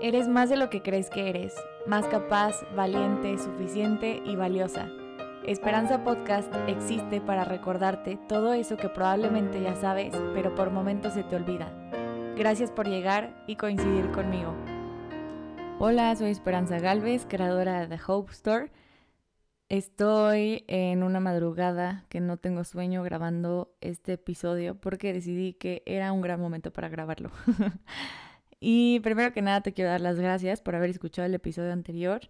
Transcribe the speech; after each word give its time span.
Eres 0.00 0.28
más 0.28 0.48
de 0.48 0.56
lo 0.56 0.70
que 0.70 0.80
crees 0.80 1.10
que 1.10 1.28
eres, 1.28 1.56
más 1.84 2.06
capaz, 2.06 2.54
valiente, 2.76 3.36
suficiente 3.36 4.22
y 4.24 4.36
valiosa. 4.36 4.88
Esperanza 5.44 6.04
Podcast 6.04 6.54
existe 6.68 7.20
para 7.20 7.42
recordarte 7.42 8.16
todo 8.28 8.52
eso 8.52 8.76
que 8.76 8.88
probablemente 8.88 9.60
ya 9.60 9.74
sabes, 9.74 10.14
pero 10.34 10.54
por 10.54 10.70
momentos 10.70 11.14
se 11.14 11.24
te 11.24 11.34
olvida. 11.34 11.72
Gracias 12.36 12.70
por 12.70 12.86
llegar 12.86 13.42
y 13.48 13.56
coincidir 13.56 14.12
conmigo. 14.12 14.54
Hola, 15.80 16.14
soy 16.14 16.30
Esperanza 16.30 16.78
Galvez, 16.78 17.26
creadora 17.28 17.80
de 17.80 17.96
The 17.96 18.02
Hope 18.06 18.30
Store. 18.30 18.70
Estoy 19.68 20.64
en 20.68 21.02
una 21.02 21.18
madrugada 21.18 22.04
que 22.08 22.20
no 22.20 22.36
tengo 22.36 22.62
sueño 22.62 23.02
grabando 23.02 23.74
este 23.80 24.12
episodio 24.12 24.76
porque 24.76 25.12
decidí 25.12 25.54
que 25.54 25.82
era 25.86 26.12
un 26.12 26.20
gran 26.20 26.40
momento 26.40 26.72
para 26.72 26.88
grabarlo. 26.88 27.32
Y 28.60 29.00
primero 29.00 29.32
que 29.32 29.42
nada 29.42 29.62
te 29.62 29.72
quiero 29.72 29.90
dar 29.90 30.00
las 30.00 30.18
gracias 30.18 30.60
por 30.60 30.74
haber 30.74 30.90
escuchado 30.90 31.26
el 31.26 31.34
episodio 31.34 31.72
anterior. 31.72 32.20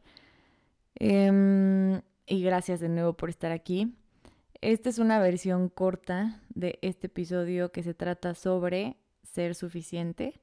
Em, 0.94 2.00
y 2.26 2.42
gracias 2.42 2.80
de 2.80 2.88
nuevo 2.88 3.14
por 3.14 3.30
estar 3.30 3.52
aquí. 3.52 3.94
Esta 4.60 4.88
es 4.88 4.98
una 4.98 5.20
versión 5.20 5.68
corta 5.68 6.42
de 6.48 6.78
este 6.82 7.06
episodio 7.06 7.70
que 7.70 7.82
se 7.82 7.94
trata 7.94 8.34
sobre 8.34 8.96
ser 9.22 9.54
suficiente, 9.54 10.40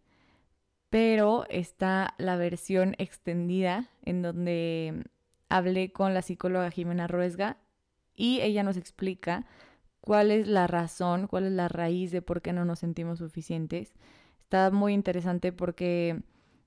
pero 0.90 1.46
está 1.50 2.14
la 2.18 2.38
versión 2.38 2.96
extendida 2.98 3.90
en 4.04 4.22
donde 4.22 5.04
hablé 5.50 5.92
con 5.92 6.14
la 6.14 6.22
psicóloga 6.22 6.72
Jimena 6.72 7.08
Ruesga 7.08 7.58
y 8.16 8.40
ella 8.42 8.64
nos 8.64 8.78
explica 8.78 9.46
cuál 10.00 10.32
es 10.32 10.48
la 10.48 10.68
razón, 10.68 11.28
cuál 11.28 11.46
es 11.46 11.52
la 11.52 11.68
raíz 11.68 12.12
de 12.12 12.22
por 12.22 12.42
qué 12.42 12.54
no 12.54 12.64
nos 12.64 12.80
sentimos 12.80 13.20
suficientes 13.20 13.94
Está 14.46 14.70
muy 14.70 14.94
interesante 14.94 15.52
porque 15.52 16.22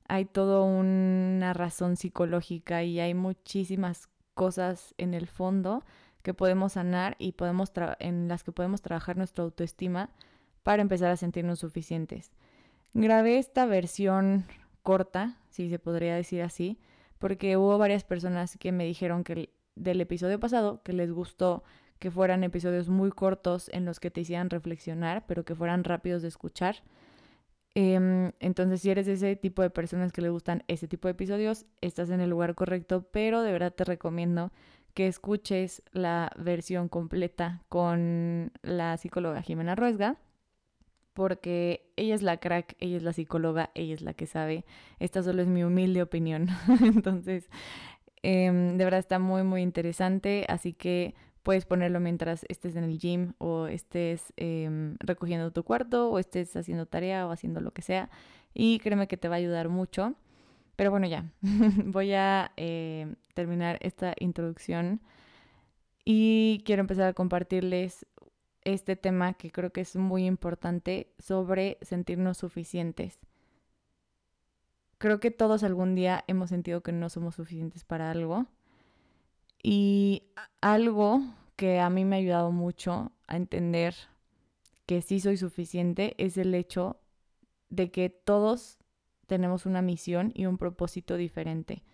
hay 0.09 0.24
toda 0.24 0.62
una 0.62 1.52
razón 1.52 1.95
psicológica 1.95 2.82
y 2.82 2.98
hay 2.98 3.14
muchísimas 3.14 4.08
cosas 4.34 4.97
en 4.98 5.14
el 5.14 5.28
fondo 5.28 5.84
que 6.22 6.34
podemos 6.34 6.72
sanar 6.72 7.14
y 7.20 7.33
podemos 7.33 7.70
en 8.00 8.27
las 8.27 8.42
que 8.42 8.50
podemos 8.50 8.83
trabajar 8.83 9.17
nuestra 9.17 9.44
autoestima 9.44 10.11
para 10.64 10.83
empezar 10.83 11.12
a 11.12 11.17
sentirnos 11.17 11.61
suficientes. 11.61 12.33
Grabé 12.94 13.39
esta 13.39 13.64
versión 13.64 14.45
corta, 14.83 15.39
si 15.48 15.70
se 15.70 15.78
podría 15.78 16.17
decir 16.17 16.42
así, 16.42 16.80
porque 17.20 17.56
hubo 17.56 17.78
varias 17.78 18.02
personas 18.02 18.56
que 18.58 18.72
me 18.72 18.86
dijeron 18.86 19.22
que 19.22 19.55
del 19.77 20.00
episodio 20.00 20.41
pasado 20.41 20.83
que 20.83 20.92
les 20.92 21.12
gustó 21.12 21.62
que 22.00 22.11
fueran 22.11 22.42
episodios 22.42 22.89
muy 22.89 23.11
cortos 23.11 23.70
en 23.72 23.84
los 23.84 24.00
que 24.00 24.11
te 24.11 24.22
hicieran 24.22 24.50
reflexionar, 24.50 25.27
pero 25.28 25.45
que 25.45 25.55
fueran 25.55 25.84
rápidos 25.84 26.22
de 26.22 26.28
escuchar. 26.28 26.83
Em, 27.80 28.32
entonces, 28.40 28.80
si 28.80 28.90
eres 28.90 29.06
ese 29.06 29.36
tipo 29.36 29.62
de 29.62 29.70
personas 29.70 30.10
que 30.10 30.20
le 30.20 30.30
gustan 30.30 30.64
ese 30.66 30.88
tipo 30.88 31.06
de 31.06 31.12
episodios, 31.12 31.64
estás 31.80 32.10
en 32.10 32.20
el 32.20 32.28
lugar 32.28 32.56
correcto, 32.56 33.06
pero 33.12 33.42
de 33.42 33.52
verdad 33.52 33.72
te 33.72 33.84
recomiendo 33.84 34.50
que 34.94 35.06
escuches 35.06 35.84
la 35.92 36.32
versión 36.36 36.88
completa 36.88 37.62
con 37.68 38.50
la 38.62 38.96
psicóloga 38.96 39.42
Jimena 39.42 39.76
Ruesga, 39.76 40.16
porque 41.12 41.92
ella 41.94 42.16
es 42.16 42.22
la 42.22 42.38
crack, 42.38 42.74
ella 42.80 42.96
es 42.96 43.04
la 43.04 43.12
psicóloga, 43.12 43.70
ella 43.76 43.94
es 43.94 44.02
la 44.02 44.12
que 44.12 44.26
sabe. 44.26 44.64
Esta 44.98 45.22
solo 45.22 45.40
es 45.40 45.46
mi 45.46 45.62
humilde 45.62 46.02
opinión. 46.02 46.48
Entonces, 46.82 47.48
em, 48.24 48.76
de 48.76 48.84
verdad 48.84 48.98
está 48.98 49.20
muy, 49.20 49.44
muy 49.44 49.62
interesante, 49.62 50.46
así 50.48 50.72
que 50.72 51.14
Puedes 51.42 51.64
ponerlo 51.64 52.00
mientras 52.00 52.44
estés 52.48 52.77
en 52.77 52.84
el 52.84 52.98
gym 52.98 53.33
o 53.39 53.67
estés 53.67 54.33
em, 54.36 54.97
recogiendo 55.00 55.50
tu 55.50 55.62
cuarto 55.64 56.11
o 56.11 56.19
estés 56.19 56.55
haciendo 56.56 56.86
tarea 56.86 57.27
o 57.27 57.30
haciendo 57.30 57.61
lo 57.61 57.70
que 57.72 57.83
sea. 57.83 58.11
Y 58.55 58.78
créeme 58.80 59.08
que 59.08 59.17
te 59.17 59.28
va 59.28 59.36
a 59.36 59.39
ayudar 59.39 59.69
mucho. 59.69 60.14
Pero 60.77 60.91
bueno, 60.91 61.06
ya, 61.06 61.33
voy 61.84 62.12
a 62.12 62.53
eh, 62.56 63.14
terminar 63.34 63.78
esta 63.80 64.14
introducción 64.19 65.00
y 66.05 66.62
quiero 66.64 66.80
empezar 66.80 67.08
a 67.08 67.12
compartirles 67.12 68.07
este 68.62 68.96
tema 68.96 69.35
que 69.35 69.51
creo 69.51 69.73
que 69.73 69.80
es 69.80 69.96
muy 69.96 70.24
importante 70.24 71.12
sobre 71.18 71.79
sentirnos 71.83 72.39
suficientes. 72.39 73.18
Creo 74.98 75.20
que 75.20 75.30
todos 75.30 75.62
algún 75.62 75.95
día 75.95 76.24
hemos 76.27 76.51
sentido 76.51 76.83
que 76.83 76.92
no 76.92 77.08
somos 77.08 77.35
suficientes 77.35 77.85
para 77.85 78.11
algo. 78.11 78.46
Y 79.63 80.23
algo 80.61 81.23
que 81.57 81.80
a 81.80 81.91
mí 81.91 82.05
me 82.05 82.17
ha 82.17 82.19
ayudado 82.20 82.52
mucho 82.52 83.13
a 83.27 83.36
entender 83.36 83.95
que 84.86 85.02
sí 85.02 85.20
soy 85.20 85.36
suficiente 85.36 86.14
es 86.19 86.39
el 86.39 86.55
hecho 86.55 87.01
de 87.68 87.91
que 87.91 88.08
todos 88.08 88.79
tenemos 89.27 89.67
una 89.67 89.83
misión 89.83 90.33
y 90.35 90.47
un 90.47 90.58
propósito 90.58 91.17
diferente. 91.17 91.85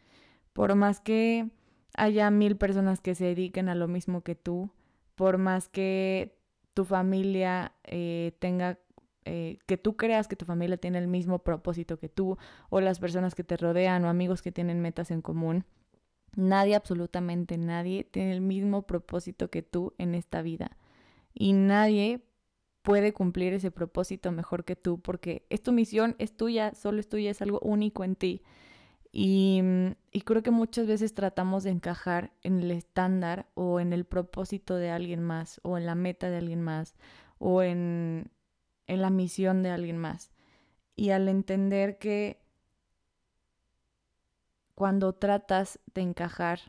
Por 0.53 0.75
más 0.77 1.01
que 1.01 1.51
haya 1.97 2.31
mil 2.31 2.57
personas 2.57 3.01
que 3.01 3.15
se 3.15 3.25
dediquen 3.25 3.69
a 3.69 3.75
lo 3.75 3.89
mismo 3.89 4.23
que 4.23 4.35
tú, 4.35 4.71
por 5.15 5.39
más 5.39 5.69
que 5.69 6.39
tu 6.75 6.85
familia 6.85 7.73
eh, 7.85 8.37
tenga, 8.39 8.79
eh, 9.25 9.59
que 9.67 9.77
tú 9.77 9.97
creas 9.97 10.29
que 10.29 10.37
tu 10.37 10.45
familia 10.45 10.77
tiene 10.77 10.99
el 10.99 11.09
mismo 11.09 11.41
propósito 11.41 11.99
que 11.99 12.09
tú, 12.09 12.37
o 12.69 12.81
las 12.81 13.01
personas 13.01 13.35
que 13.35 13.45
te 13.45 13.57
rodean 13.57 14.05
o 14.05 14.09
amigos 14.09 14.43
que 14.43 14.53
tienen 14.53 14.81
metas 14.81 15.11
en 15.11 15.23
común, 15.23 15.65
Nadie, 16.37 16.75
absolutamente 16.75 17.59
nadie, 17.59 18.05
tiene 18.05 18.33
el 18.33 18.41
mismo 18.41 18.83
propósito 18.83 19.50
que 19.50 19.62
tú 19.62 19.95
en 19.99 20.15
esta 20.15 20.43
vida. 20.43 20.77
Y 21.33 21.53
nadie 21.53 22.25
puede 22.83 23.12
cumplir 23.12 23.55
ese 23.55 23.71
propósito 23.71 24.31
mejor 24.31 24.65
que 24.65 24.77
tú 24.77 25.00
porque 25.00 25.47
es 25.49 25.62
tu 25.62 25.73
misión, 25.73 26.17
es 26.19 26.37
tuya, 26.37 26.75
solo 26.75 27.00
es 27.00 27.09
tuya, 27.09 27.31
es 27.31 27.43
algo 27.43 27.59
único 27.61 28.05
en 28.05 28.15
ti. 28.15 28.43
Y, 29.11 29.62
y, 30.12 30.23
creo 30.23 30.43
que 30.43 30.50
muchas 30.50 30.89
veces 30.89 31.15
tratamos 31.15 31.62
de 31.62 31.71
encajar 31.71 32.33
en 32.43 32.59
el 32.61 32.73
estándar 32.73 33.47
o 33.55 33.78
en 33.78 33.93
el 33.93 34.05
propósito 34.05 34.75
de 34.75 34.91
alguien 34.91 35.23
más 35.23 35.61
o 35.62 35.78
en 35.78 35.87
la 35.87 35.94
meta 35.94 36.31
de 36.31 36.39
alguien 36.39 36.62
más 36.62 36.97
o 37.39 37.62
en, 37.62 38.33
en 38.89 39.03
la 39.03 39.11
misión 39.11 39.62
de 39.62 39.71
alguien 39.71 39.99
más. 39.99 40.33
Y 40.97 41.11
al 41.11 41.28
entender 41.28 41.99
que 41.99 42.44
cuando 44.75 45.15
tratas 45.15 45.79
de 45.95 46.03
encajar 46.03 46.61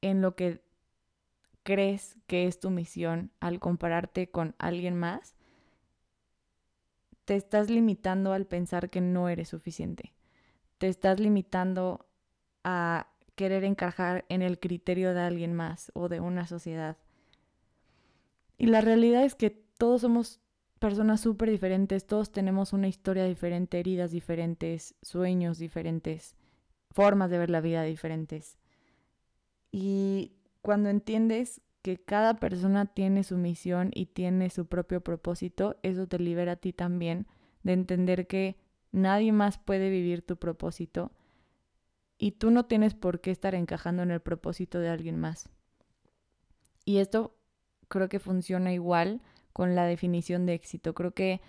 en 0.00 0.20
lo 0.20 0.36
que 0.36 0.62
crees 1.62 2.16
que 2.26 2.46
es 2.46 2.60
tu 2.60 2.70
misión 2.70 3.30
al 3.40 3.58
compararte 3.58 4.30
con 4.30 4.54
alguien 4.58 4.96
más, 4.96 5.34
te 7.24 7.36
estás 7.36 7.70
limitando 7.70 8.32
al 8.32 8.46
pensar 8.46 8.90
que 8.90 9.00
no 9.00 9.28
eres 9.28 9.48
suficiente. 9.48 10.12
Te 10.76 10.88
estás 10.88 11.18
limitando 11.18 12.06
a 12.64 13.08
querer 13.34 13.64
encajar 13.64 14.26
en 14.28 14.42
el 14.42 14.60
criterio 14.60 15.14
de 15.14 15.20
alguien 15.20 15.54
más 15.54 15.90
o 15.94 16.08
de 16.08 16.20
una 16.20 16.46
sociedad. 16.46 16.98
Y 18.58 18.66
la 18.66 18.82
realidad 18.82 19.24
es 19.24 19.34
que 19.34 19.50
todos 19.50 20.02
somos 20.02 20.40
personas 20.78 21.20
súper 21.20 21.50
diferentes, 21.50 22.06
todos 22.06 22.32
tenemos 22.32 22.72
una 22.72 22.88
historia 22.88 23.24
diferente, 23.24 23.78
heridas 23.78 24.10
diferentes, 24.10 24.94
sueños 25.02 25.58
diferentes, 25.58 26.36
formas 26.90 27.30
de 27.30 27.38
ver 27.38 27.50
la 27.50 27.60
vida 27.60 27.82
diferentes. 27.82 28.58
Y 29.70 30.32
cuando 30.62 30.88
entiendes 30.88 31.60
que 31.82 31.98
cada 31.98 32.34
persona 32.34 32.86
tiene 32.86 33.24
su 33.24 33.36
misión 33.36 33.90
y 33.94 34.06
tiene 34.06 34.50
su 34.50 34.66
propio 34.66 35.02
propósito, 35.02 35.76
eso 35.82 36.06
te 36.06 36.18
libera 36.18 36.52
a 36.52 36.56
ti 36.56 36.72
también 36.72 37.26
de 37.62 37.72
entender 37.72 38.26
que 38.26 38.56
nadie 38.92 39.32
más 39.32 39.58
puede 39.58 39.90
vivir 39.90 40.22
tu 40.22 40.36
propósito 40.36 41.12
y 42.16 42.32
tú 42.32 42.50
no 42.50 42.66
tienes 42.66 42.94
por 42.94 43.20
qué 43.20 43.30
estar 43.30 43.54
encajando 43.54 44.02
en 44.02 44.10
el 44.10 44.20
propósito 44.20 44.78
de 44.78 44.88
alguien 44.88 45.18
más. 45.18 45.50
Y 46.84 46.98
esto 46.98 47.36
creo 47.88 48.08
que 48.08 48.20
funciona 48.20 48.72
igual 48.72 49.20
con 49.54 49.74
la 49.74 49.86
definición 49.86 50.44
de 50.44 50.52
éxito. 50.52 50.92
Creo 50.92 51.12
que 51.12 51.40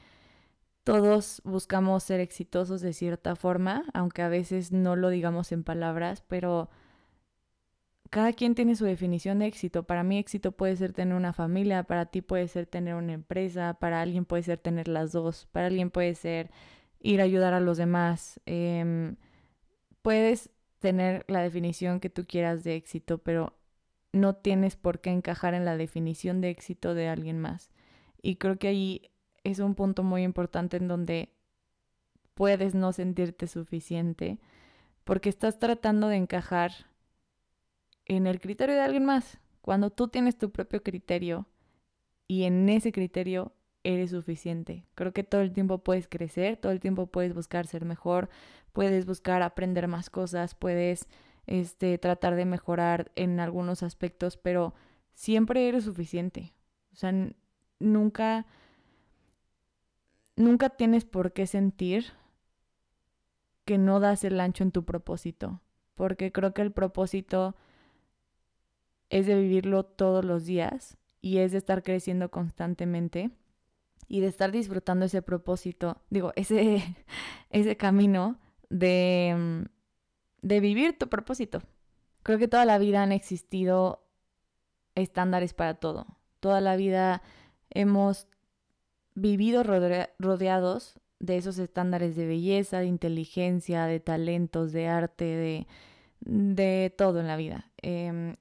todos 0.86 1.42
buscamos 1.44 2.04
ser 2.04 2.22
exitosos 2.22 2.80
de 2.80 2.94
cierta 2.94 3.36
forma, 3.36 3.84
aunque 3.94 4.22
a 4.22 4.30
veces 4.30 4.72
no 4.72 4.96
lo 4.96 5.10
digamos 5.10 5.52
en 5.52 5.64
palabras, 5.64 6.24
pero 6.28 6.70
cada 8.12 8.32
quien 8.34 8.54
tiene 8.54 8.76
su 8.76 8.86
definición 8.86 9.40
de 9.40 9.48
éxito. 9.48 9.84
Para 9.84 10.04
mí 10.04 10.20
éxito 10.20 10.52
puede 10.52 10.76
ser 10.76 10.94
tener 10.94 11.16
una 11.16 11.34
familia, 11.34 11.84
para 11.84 12.06
ti 12.06 12.22
puede 12.22 12.48
ser 12.48 12.68
tener 12.68 12.94
una 12.94 13.14
empresa, 13.14 13.74
para 13.80 14.02
alguien 14.02 14.26
puede 14.26 14.44
ser 14.44 14.60
tener 14.60 14.88
las 14.88 15.12
dos, 15.12 15.48
para 15.52 15.66
alguien 15.66 15.90
puede 15.90 16.14
ser 16.14 16.52
ir 17.02 17.20
a 17.20 17.24
ayudar 17.24 17.56
a 17.56 17.60
los 17.60 17.78
demás. 17.78 18.40
Em, 18.46 19.16
puedes 20.04 20.52
tener 20.80 21.26
la 21.28 21.42
definición 21.42 22.00
que 22.00 22.12
tú 22.12 22.26
quieras 22.28 22.64
de 22.64 22.76
éxito, 22.76 23.18
pero 23.18 23.58
no 24.14 24.36
tienes 24.36 24.76
por 24.76 25.02
qué 25.02 25.10
encajar 25.10 25.56
en 25.56 25.66
la 25.66 25.76
definición 25.76 26.42
de 26.42 26.52
éxito 26.52 26.94
de 26.94 27.10
alguien 27.10 27.40
más. 27.40 27.72
Y 28.26 28.38
creo 28.38 28.58
que 28.58 28.70
ahí 28.70 29.12
es 29.44 29.60
un 29.60 29.76
punto 29.76 30.02
muy 30.02 30.24
importante 30.24 30.78
en 30.78 30.88
donde 30.88 31.30
puedes 32.34 32.74
no 32.74 32.92
sentirte 32.92 33.46
suficiente 33.46 34.40
porque 35.04 35.30
estás 35.30 35.60
tratando 35.60 36.08
de 36.08 36.16
encajar 36.16 36.72
en 38.06 38.26
el 38.26 38.42
criterio 38.42 38.74
de 38.74 38.82
alguien 38.82 39.06
más. 39.06 39.38
Cuando 39.62 39.92
tú 39.92 40.08
tienes 40.08 40.40
tu 40.40 40.50
propio 40.52 40.82
criterio 40.82 41.46
y 42.28 42.46
en 42.46 42.68
ese 42.68 42.92
criterio 42.92 43.54
eres 43.84 44.10
suficiente. 44.10 44.88
Creo 44.96 45.14
que 45.14 45.24
todo 45.24 45.42
el 45.42 45.54
tiempo 45.54 45.84
puedes 45.84 46.08
crecer, 46.08 46.58
todo 46.58 46.72
el 46.72 46.80
tiempo 46.80 47.06
puedes 47.06 47.36
buscar 47.36 47.68
ser 47.68 47.86
mejor, 47.86 48.30
puedes 48.74 49.06
buscar 49.06 49.44
aprender 49.44 49.88
más 49.88 50.10
cosas, 50.10 50.56
puedes 50.56 51.08
este, 51.46 52.00
tratar 52.00 52.34
de 52.34 52.46
mejorar 52.46 53.12
en 53.16 53.40
algunos 53.40 53.84
aspectos, 53.84 54.36
pero 54.36 54.74
siempre 55.14 55.68
eres 55.70 55.84
suficiente. 55.84 56.56
O 56.92 56.96
sea, 56.96 57.14
nunca, 57.80 58.46
nunca 60.36 60.70
tienes 60.70 61.06
por 61.06 61.34
qué 61.34 61.48
sentir 61.48 62.14
que 63.66 63.78
no 63.78 64.00
das 64.00 64.24
el 64.24 64.40
ancho 64.40 64.64
en 64.64 64.72
tu 64.72 64.86
propósito, 64.86 65.62
porque 65.96 66.32
creo 66.32 66.54
que 66.54 66.62
el 66.62 66.72
propósito 66.72 67.56
es 69.10 69.26
de 69.26 69.36
vivirlo 69.36 69.84
todos 69.84 70.24
los 70.24 70.46
días 70.46 70.98
y 71.22 71.40
es 71.40 71.52
de 71.52 71.58
estar 71.58 71.84
creciendo 71.84 72.30
constantemente 72.30 73.32
y 74.08 74.20
de 74.20 74.28
estar 74.28 74.52
disfrutando 74.52 75.06
ese 75.06 75.22
propósito, 75.22 76.02
digo, 76.10 76.32
ese, 76.36 76.84
ese 77.50 77.76
camino 77.78 78.40
de, 78.70 79.68
de 80.42 80.60
vivir 80.60 80.98
tu 80.98 81.10
propósito. 81.10 81.62
Creo 82.24 82.38
que 82.38 82.48
toda 82.48 82.66
la 82.66 82.78
vida 82.78 83.04
han 83.04 83.12
existido 83.12 84.04
estándares 84.96 85.54
para 85.54 85.76
todo. 85.76 86.08
Toda 86.40 86.62
la 86.62 86.76
vida 86.76 87.22
hemos 87.76 88.28
vivido 89.14 89.64
rodeados 89.64 91.00
de 91.20 91.38
esos 91.38 91.60
estándares 91.60 92.16
de 92.16 92.26
belleza, 92.26 92.80
de 92.80 92.88
inteligencia, 92.88 93.86
de 93.86 94.00
talentos, 94.00 94.72
de 94.72 94.88
arte, 94.88 95.26
de, 95.26 95.68
de 96.22 96.94
todo 96.98 97.20
en 97.20 97.28
la 97.28 97.38
vida. 97.38 97.72
Em, 97.82 98.36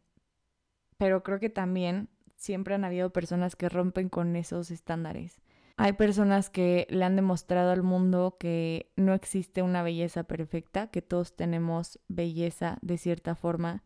pero 0.96 1.22
creo 1.22 1.38
que 1.38 1.50
también 1.50 2.08
siempre 2.36 2.74
han 2.74 2.84
habido 2.84 3.10
personas 3.10 3.56
que 3.56 3.68
rompen 3.68 4.08
con 4.08 4.36
esos 4.36 4.70
estándares. 4.70 5.40
Hay 5.76 5.94
personas 5.94 6.50
que 6.50 6.86
le 6.88 7.04
han 7.04 7.16
demostrado 7.16 7.72
al 7.72 7.82
mundo 7.82 8.36
que 8.38 8.92
no 8.96 9.12
existe 9.12 9.62
una 9.62 9.82
belleza 9.82 10.22
perfecta, 10.22 10.86
que 10.86 11.02
todos 11.02 11.34
tenemos 11.34 11.98
belleza 12.06 12.78
de 12.80 12.96
cierta 12.96 13.34
forma. 13.34 13.82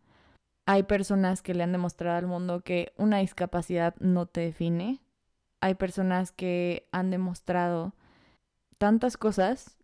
Hay 0.67 0.83
personas 0.83 1.41
que 1.41 1.55
le 1.55 1.63
han 1.63 1.73
demostrado 1.73 2.19
al 2.19 2.27
mundo 2.27 2.61
que 2.61 2.93
una 2.99 3.19
discapacidad 3.19 3.95
no 4.01 4.27
te 4.27 4.43
define. 4.43 5.01
Hay 5.61 5.75
personas 5.75 6.33
que 6.33 6.89
han 6.93 7.11
demostrado 7.11 7.95
tantas 8.79 9.17
cosas 9.17 9.79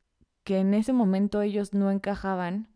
que 0.44 0.58
en 0.58 0.74
ese 0.74 0.92
momento 0.92 1.42
ellos 1.42 1.72
no 1.72 1.90
encajaban 1.90 2.68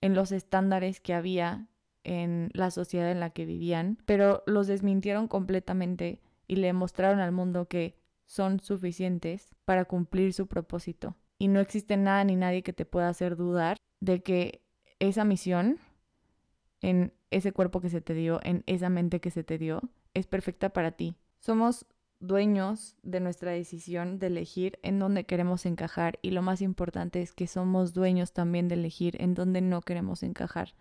en 0.00 0.14
los 0.14 0.32
estándares 0.32 1.00
que 1.00 1.14
había 1.14 1.68
en 2.04 2.50
la 2.54 2.70
sociedad 2.70 3.10
en 3.10 3.20
la 3.20 3.30
que 3.30 3.44
vivían, 3.44 3.98
pero 4.04 4.42
los 4.46 4.66
desmintieron 4.66 5.28
completamente 5.28 6.20
y 6.46 6.56
le 6.56 6.72
mostraron 6.72 7.20
al 7.20 7.32
mundo 7.32 7.68
que 7.68 7.96
son 8.24 8.60
suficientes 8.60 9.54
para 9.64 9.84
cumplir 9.84 10.32
su 10.32 10.46
propósito. 10.46 11.16
Y 11.38 11.48
no 11.48 11.60
existe 11.60 11.96
nada 11.96 12.24
ni 12.24 12.36
nadie 12.36 12.62
que 12.62 12.72
te 12.72 12.84
pueda 12.84 13.08
hacer 13.08 13.36
dudar 13.36 13.76
de 14.00 14.22
que 14.22 14.62
esa 14.98 15.24
misión 15.24 15.78
en 16.80 17.12
ese 17.30 17.52
cuerpo 17.52 17.80
que 17.80 17.90
se 17.90 18.00
te 18.00 18.14
dio, 18.14 18.40
en 18.42 18.62
esa 18.66 18.88
mente 18.88 19.20
que 19.20 19.30
se 19.30 19.44
te 19.44 19.58
dio, 19.58 19.82
es 20.14 20.26
perfecta 20.26 20.70
para 20.70 20.92
ti. 20.92 21.16
Somos 21.38 21.86
dueños 22.20 22.96
de 23.02 23.20
nuestra 23.20 23.52
decisión 23.52 24.18
de 24.18 24.28
elegir 24.28 24.78
en 24.82 24.98
dónde 24.98 25.24
queremos 25.24 25.66
encajar 25.66 26.18
y 26.22 26.32
lo 26.32 26.42
más 26.42 26.60
importante 26.60 27.22
es 27.22 27.32
que 27.32 27.46
somos 27.46 27.94
dueños 27.94 28.32
también 28.32 28.68
de 28.68 28.74
elegir 28.74 29.20
en 29.20 29.34
dónde 29.34 29.60
no 29.60 29.82
queremos 29.82 30.22
encajar. 30.22 30.74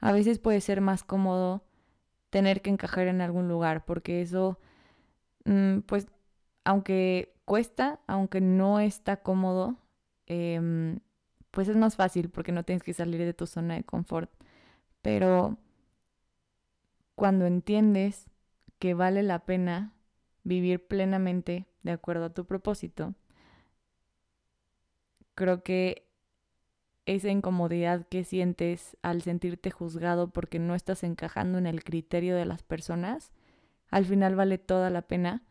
A 0.00 0.12
veces 0.12 0.38
puede 0.38 0.60
ser 0.60 0.80
más 0.80 1.04
cómodo 1.04 1.64
tener 2.30 2.62
que 2.62 2.70
encajar 2.70 3.06
en 3.06 3.20
algún 3.20 3.48
lugar 3.48 3.84
porque 3.84 4.20
eso 4.20 4.58
mm, 5.44 5.80
pues 5.80 6.08
aunque 6.64 7.34
cuesta, 7.44 8.00
aunque 8.06 8.40
no 8.40 8.80
está 8.80 9.18
cómodo, 9.18 9.76
em, 10.26 11.00
pues 11.50 11.68
es 11.68 11.76
más 11.76 11.96
fácil 11.96 12.30
porque 12.30 12.52
no 12.52 12.64
tienes 12.64 12.82
que 12.82 12.94
salir 12.94 13.20
de 13.20 13.34
tu 13.34 13.46
zona 13.46 13.74
de 13.74 13.84
confort. 13.84 14.30
Pero 15.02 15.58
cuando 17.14 17.46
entiendes 17.46 18.26
que 18.78 18.94
vale 18.94 19.22
la 19.22 19.40
pena 19.40 19.92
vivir 20.44 20.86
plenamente 20.86 21.66
de 21.82 21.92
acuerdo 21.92 22.26
a 22.26 22.34
tu 22.34 22.44
propósito, 22.44 23.14
creo 25.34 25.62
que 25.62 26.06
esa 27.06 27.28
incomodidad 27.28 28.06
que 28.08 28.24
sientes 28.24 28.96
al 29.02 29.22
sentirte 29.22 29.70
juzgado 29.70 30.28
porque 30.28 30.58
no 30.58 30.74
estás 30.74 31.02
encajando 31.04 31.58
en 31.58 31.66
el 31.66 31.84
criterio 31.84 32.36
de 32.36 32.46
las 32.46 32.62
personas, 32.62 33.32
al 33.90 34.06
final 34.06 34.36
vale 34.36 34.58
toda 34.58 34.90
la 34.90 35.02
pena 35.02 35.42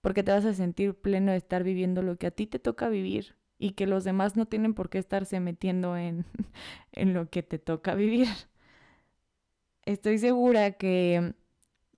porque 0.00 0.22
te 0.22 0.32
vas 0.32 0.44
a 0.44 0.54
sentir 0.54 0.94
pleno 0.94 1.32
de 1.32 1.38
estar 1.38 1.64
viviendo 1.64 2.02
lo 2.02 2.16
que 2.16 2.28
a 2.28 2.30
ti 2.30 2.46
te 2.46 2.58
toca 2.58 2.88
vivir 2.88 3.36
y 3.58 3.72
que 3.72 3.86
los 3.86 4.04
demás 4.04 4.36
no 4.36 4.46
tienen 4.46 4.74
por 4.74 4.90
qué 4.90 4.98
estarse 4.98 5.40
metiendo 5.40 5.96
en, 5.96 6.26
en 6.92 7.14
lo 7.14 7.30
que 7.30 7.42
te 7.42 7.58
toca 7.58 7.94
vivir. 7.94 8.28
Estoy 9.84 10.18
segura 10.18 10.72
que 10.72 11.34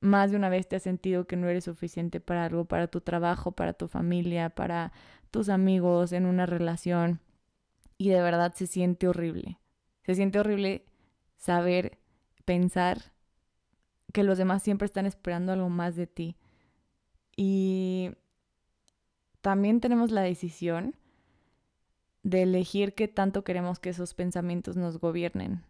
más 0.00 0.30
de 0.30 0.36
una 0.36 0.48
vez 0.48 0.68
te 0.68 0.76
has 0.76 0.82
sentido 0.82 1.26
que 1.26 1.36
no 1.36 1.48
eres 1.48 1.64
suficiente 1.64 2.20
para 2.20 2.44
algo, 2.44 2.64
para 2.66 2.88
tu 2.88 3.00
trabajo, 3.00 3.52
para 3.52 3.72
tu 3.72 3.88
familia, 3.88 4.50
para 4.50 4.92
tus 5.30 5.48
amigos, 5.48 6.12
en 6.12 6.26
una 6.26 6.46
relación. 6.46 7.20
Y 7.96 8.10
de 8.10 8.22
verdad 8.22 8.54
se 8.54 8.66
siente 8.66 9.08
horrible. 9.08 9.58
Se 10.04 10.14
siente 10.14 10.38
horrible 10.38 10.86
saber, 11.36 11.98
pensar 12.44 13.12
que 14.12 14.22
los 14.22 14.38
demás 14.38 14.62
siempre 14.62 14.86
están 14.86 15.06
esperando 15.06 15.52
algo 15.52 15.68
más 15.68 15.96
de 15.96 16.06
ti 16.06 16.36
y 17.36 18.10
también 19.42 19.80
tenemos 19.80 20.10
la 20.10 20.22
decisión 20.22 20.96
de 22.24 22.42
elegir 22.42 22.94
qué 22.94 23.06
tanto 23.06 23.44
queremos 23.44 23.78
que 23.78 23.90
esos 23.90 24.14
pensamientos 24.14 24.76
nos 24.76 24.98
gobiernen. 24.98 25.62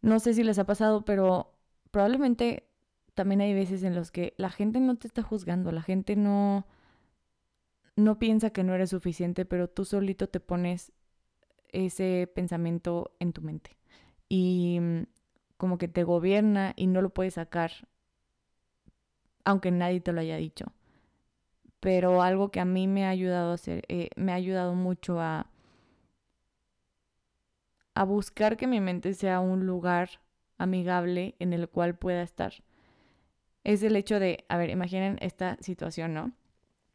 No 0.00 0.18
sé 0.18 0.32
si 0.32 0.42
les 0.42 0.58
ha 0.58 0.64
pasado, 0.64 1.04
pero 1.04 1.52
probablemente 1.90 2.69
también 3.20 3.42
hay 3.42 3.52
veces 3.52 3.82
en 3.82 3.94
los 3.94 4.10
que 4.10 4.32
la 4.38 4.48
gente 4.48 4.80
no 4.80 4.96
te 4.96 5.06
está 5.06 5.22
juzgando, 5.22 5.72
la 5.72 5.82
gente 5.82 6.16
no 6.16 6.66
no 7.94 8.18
piensa 8.18 8.48
que 8.48 8.64
no 8.64 8.74
eres 8.74 8.88
suficiente, 8.88 9.44
pero 9.44 9.68
tú 9.68 9.84
solito 9.84 10.30
te 10.30 10.40
pones 10.40 10.90
ese 11.70 12.32
pensamiento 12.34 13.12
en 13.20 13.34
tu 13.34 13.42
mente 13.42 13.76
y 14.30 14.78
mm, 14.80 15.02
como 15.58 15.76
que 15.76 15.86
te 15.86 16.02
gobierna 16.02 16.72
y 16.76 16.86
no 16.86 17.02
lo 17.02 17.10
puedes 17.10 17.34
sacar 17.34 17.72
aunque 19.44 19.70
nadie 19.70 20.00
te 20.00 20.14
lo 20.14 20.22
haya 20.22 20.38
dicho. 20.38 20.72
Pero 21.78 22.22
algo 22.22 22.50
que 22.50 22.60
a 22.60 22.64
mí 22.64 22.86
me 22.86 23.04
ha 23.04 23.10
ayudado 23.10 23.50
a 23.50 23.54
hacer, 23.56 23.84
eh, 23.88 24.08
me 24.16 24.32
ha 24.32 24.36
ayudado 24.36 24.74
mucho 24.74 25.20
a, 25.20 25.50
a 27.92 28.04
buscar 28.04 28.56
que 28.56 28.66
mi 28.66 28.80
mente 28.80 29.12
sea 29.12 29.40
un 29.40 29.66
lugar 29.66 30.08
amigable 30.56 31.34
en 31.38 31.52
el 31.52 31.68
cual 31.68 31.98
pueda 31.98 32.22
estar. 32.22 32.54
Es 33.64 33.82
el 33.82 33.96
hecho 33.96 34.18
de, 34.18 34.44
a 34.48 34.56
ver, 34.56 34.70
imaginen 34.70 35.18
esta 35.20 35.56
situación, 35.60 36.14
¿no? 36.14 36.32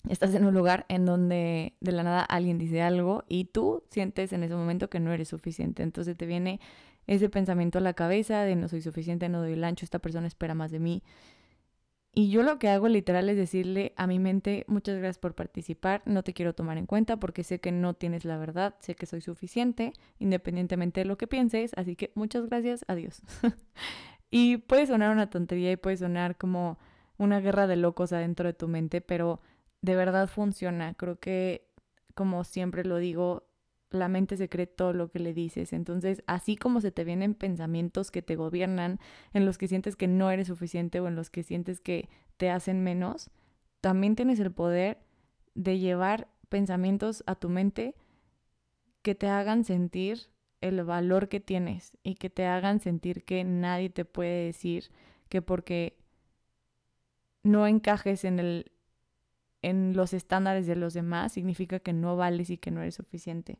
Estás 0.09 0.35
en 0.35 0.45
un 0.45 0.53
lugar 0.53 0.85
en 0.87 1.05
donde 1.05 1.73
de 1.79 1.91
la 1.91 2.03
nada 2.03 2.21
alguien 2.21 2.57
dice 2.57 2.81
algo 2.81 3.23
y 3.27 3.45
tú 3.45 3.83
sientes 3.89 4.33
en 4.33 4.43
ese 4.43 4.55
momento 4.55 4.89
que 4.89 4.99
no 4.99 5.11
eres 5.11 5.29
suficiente. 5.29 5.83
Entonces 5.83 6.15
te 6.15 6.25
viene 6.25 6.59
ese 7.07 7.29
pensamiento 7.29 7.79
a 7.79 7.81
la 7.81 7.93
cabeza 7.93 8.43
de 8.43 8.55
no 8.55 8.67
soy 8.67 8.81
suficiente, 8.81 9.29
no 9.29 9.39
doy 9.39 9.53
el 9.53 9.63
ancho, 9.63 9.85
esta 9.85 9.99
persona 9.99 10.27
espera 10.27 10.53
más 10.53 10.71
de 10.71 10.79
mí. 10.79 11.03
Y 12.17 12.29
yo 12.29 12.43
lo 12.43 12.59
que 12.59 12.69
hago 12.69 12.87
literal 12.87 13.27
es 13.27 13.35
decirle 13.35 13.93
a 13.97 14.07
mi 14.07 14.19
mente, 14.19 14.63
muchas 14.69 14.95
gracias 14.97 15.17
por 15.17 15.35
participar, 15.35 16.01
no 16.05 16.23
te 16.23 16.33
quiero 16.33 16.55
tomar 16.55 16.77
en 16.77 16.85
cuenta 16.85 17.17
porque 17.17 17.43
sé 17.43 17.59
que 17.59 17.73
no 17.73 17.93
tienes 17.93 18.23
la 18.23 18.37
verdad, 18.37 18.75
sé 18.79 18.95
que 18.95 19.05
soy 19.05 19.19
suficiente, 19.19 19.91
independientemente 20.17 21.01
de 21.01 21.05
lo 21.05 21.17
que 21.17 21.27
pienses, 21.27 21.71
así 21.75 21.97
que 21.97 22.13
muchas 22.15 22.45
gracias, 22.45 22.85
adiós. 22.87 23.21
y 24.29 24.57
puede 24.57 24.87
sonar 24.87 25.11
una 25.11 25.29
tontería 25.29 25.71
y 25.71 25.77
puede 25.77 25.97
sonar 25.97 26.37
como 26.37 26.77
una 27.17 27.39
guerra 27.39 27.67
de 27.67 27.75
locos 27.75 28.11
adentro 28.13 28.47
de 28.47 28.53
tu 28.53 28.67
mente, 28.67 29.01
pero 29.01 29.41
de 29.81 29.95
verdad 29.95 30.27
funciona. 30.27 30.93
Creo 30.95 31.19
que, 31.19 31.67
como 32.13 32.43
siempre 32.43 32.83
lo 32.83 32.97
digo, 32.97 33.47
la 33.89 34.09
mente 34.09 34.37
se 34.37 34.49
cree 34.49 34.67
todo 34.67 34.93
lo 34.93 35.09
que 35.09 35.19
le 35.19 35.33
dices. 35.33 35.73
Entonces, 35.73 36.23
así 36.27 36.55
como 36.55 36.81
se 36.81 36.91
te 36.91 37.03
vienen 37.03 37.33
pensamientos 37.33 38.11
que 38.11 38.21
te 38.21 38.35
gobiernan, 38.35 38.99
en 39.33 39.45
los 39.45 39.57
que 39.57 39.67
sientes 39.67 39.95
que 39.95 40.07
no 40.07 40.29
eres 40.31 40.47
suficiente 40.47 40.99
o 40.99 41.07
en 41.07 41.15
los 41.15 41.29
que 41.29 41.43
sientes 41.43 41.79
que 41.79 42.09
te 42.37 42.49
hacen 42.49 42.83
menos, 42.83 43.29
también 43.81 44.15
tienes 44.15 44.39
el 44.39 44.51
poder 44.51 44.99
de 45.53 45.79
llevar 45.79 46.27
pensamientos 46.49 47.23
a 47.27 47.35
tu 47.35 47.49
mente 47.49 47.95
que 49.01 49.15
te 49.15 49.27
hagan 49.27 49.63
sentir 49.63 50.29
el 50.61 50.83
valor 50.83 51.29
que 51.29 51.39
tienes 51.39 51.97
y 52.03 52.15
que 52.15 52.29
te 52.29 52.45
hagan 52.45 52.79
sentir 52.79 53.23
que 53.23 53.43
nadie 53.43 53.89
te 53.89 54.05
puede 54.05 54.45
decir 54.45 54.91
que 55.29 55.41
porque 55.41 55.97
no 57.43 57.67
encajes 57.67 58.25
en 58.25 58.39
el 58.39 58.71
en 59.61 59.95
los 59.95 60.13
estándares 60.13 60.67
de 60.67 60.75
los 60.75 60.93
demás 60.93 61.33
significa 61.33 61.79
que 61.79 61.91
no 61.91 62.15
vales 62.15 62.51
y 62.51 62.57
que 62.57 62.69
no 62.69 62.81
eres 62.81 62.95
suficiente. 62.95 63.57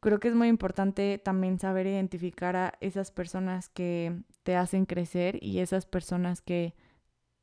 Creo 0.00 0.20
que 0.20 0.28
es 0.28 0.34
muy 0.34 0.46
importante 0.46 1.18
también 1.18 1.58
saber 1.58 1.88
identificar 1.88 2.54
a 2.54 2.74
esas 2.80 3.10
personas 3.10 3.68
que 3.68 4.22
te 4.44 4.54
hacen 4.54 4.86
crecer 4.86 5.42
y 5.42 5.58
esas 5.58 5.86
personas 5.86 6.40
que 6.40 6.74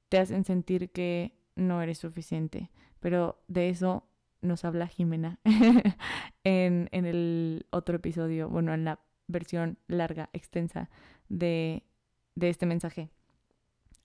te 0.08 0.20
hacen 0.20 0.46
sentir 0.46 0.90
que 0.90 1.38
no 1.56 1.82
eres 1.82 1.98
suficiente. 1.98 2.72
Pero 3.02 3.44
de 3.50 3.68
eso 3.68 4.08
nos 4.46 4.66
habla 4.66 4.88
Jimena 4.88 5.40
en, 6.44 6.90
en 6.92 7.06
el 7.06 7.66
otro 7.72 7.98
episodio, 7.98 8.50
bueno, 8.50 8.74
en 8.74 8.86
la 8.86 9.00
versión 9.28 9.78
larga, 9.88 10.30
extensa 10.34 10.90
de, 11.30 11.84
de 12.36 12.50
este 12.50 12.66
mensaje. 12.66 13.10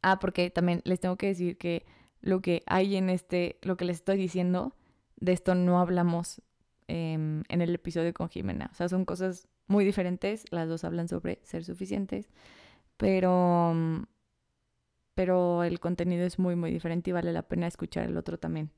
Ah, 0.03 0.19
porque 0.19 0.51
también 0.51 0.81
les 0.85 1.01
tengo 1.01 1.17
que 1.17 1.27
decir 1.27 1.59
que 1.59 1.85
lo 2.21 2.41
que 2.41 2.63
hay 2.67 2.97
en 2.97 3.11
este, 3.11 3.59
lo 3.63 3.77
que 3.77 3.85
les 3.85 3.99
estoy 3.99 4.17
diciendo, 4.17 4.75
de 5.17 5.33
esto 5.33 5.55
no 5.55 5.81
hablamos 5.81 6.43
em, 6.89 7.43
en 7.49 7.61
el 7.61 7.75
episodio 7.75 8.13
con 8.15 8.29
Jimena. 8.29 8.71
O 8.73 8.75
sea, 8.75 8.89
son 8.89 9.05
cosas 9.05 9.49
muy 9.67 9.85
diferentes. 9.85 10.45
Las 10.51 10.69
dos 10.69 10.85
hablan 10.85 11.09
sobre 11.09 11.41
ser 11.43 11.65
suficientes, 11.65 12.31
pero, 12.97 13.75
pero 15.15 15.65
el 15.65 15.81
contenido 15.81 16.25
es 16.25 16.39
muy, 16.39 16.57
muy 16.57 16.71
diferente 16.71 17.11
y 17.11 17.13
vale 17.13 17.33
la 17.33 17.43
pena 17.43 17.67
escuchar 17.67 18.07
el 18.07 18.17
otro 18.17 18.39
también. 18.39 18.71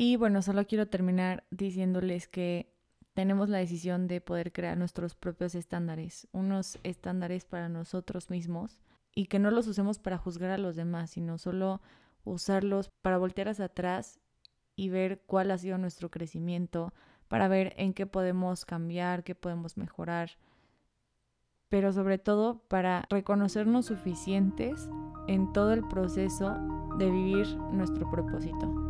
Y 0.00 0.14
bueno, 0.14 0.42
solo 0.42 0.64
quiero 0.64 0.86
terminar 0.86 1.42
diciéndoles 1.50 2.28
que 2.28 2.72
tenemos 3.14 3.48
la 3.48 3.58
decisión 3.58 4.06
de 4.06 4.20
poder 4.20 4.52
crear 4.52 4.78
nuestros 4.78 5.16
propios 5.16 5.56
estándares, 5.56 6.28
unos 6.30 6.78
estándares 6.84 7.44
para 7.44 7.68
nosotros 7.68 8.30
mismos 8.30 8.78
y 9.12 9.26
que 9.26 9.40
no 9.40 9.50
los 9.50 9.66
usemos 9.66 9.98
para 9.98 10.16
juzgar 10.16 10.52
a 10.52 10.56
los 10.56 10.76
demás, 10.76 11.10
sino 11.10 11.36
solo 11.36 11.80
usarlos 12.22 12.92
para 13.02 13.18
voltear 13.18 13.48
hacia 13.48 13.64
atrás 13.64 14.20
y 14.76 14.88
ver 14.88 15.20
cuál 15.26 15.50
ha 15.50 15.58
sido 15.58 15.78
nuestro 15.78 16.12
crecimiento, 16.12 16.92
para 17.26 17.48
ver 17.48 17.74
en 17.76 17.92
qué 17.92 18.06
podemos 18.06 18.64
cambiar, 18.64 19.24
qué 19.24 19.34
podemos 19.34 19.76
mejorar, 19.76 20.38
pero 21.68 21.92
sobre 21.92 22.18
todo 22.18 22.60
para 22.68 23.04
reconocernos 23.10 23.86
suficientes 23.86 24.88
en 25.26 25.52
todo 25.52 25.72
el 25.72 25.82
proceso 25.88 26.56
de 26.98 27.10
vivir 27.10 27.48
nuestro 27.72 28.08
propósito. 28.08 28.87